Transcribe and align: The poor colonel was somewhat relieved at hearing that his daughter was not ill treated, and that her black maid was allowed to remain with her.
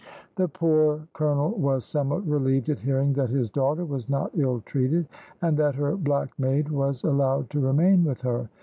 The 0.35 0.47
poor 0.47 1.07
colonel 1.13 1.51
was 1.51 1.85
somewhat 1.85 2.27
relieved 2.27 2.71
at 2.71 2.79
hearing 2.79 3.13
that 3.13 3.29
his 3.29 3.51
daughter 3.51 3.85
was 3.85 4.09
not 4.09 4.31
ill 4.33 4.61
treated, 4.61 5.07
and 5.43 5.55
that 5.57 5.75
her 5.75 5.95
black 5.95 6.31
maid 6.39 6.69
was 6.69 7.03
allowed 7.03 7.51
to 7.51 7.59
remain 7.59 8.03
with 8.05 8.21
her. 8.21 8.49